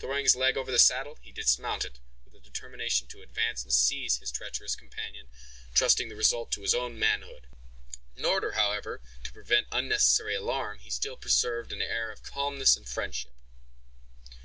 [0.00, 4.16] Throwing his leg over the saddle, he dismounted, with a determination to advance and seize
[4.16, 5.28] his treacherous companion,
[5.72, 7.46] trusting the result to his own manhood.
[8.16, 12.88] In order, however, to prevent unnecessary alarm, he still preserved an air of calmness and
[12.88, 13.34] friendship.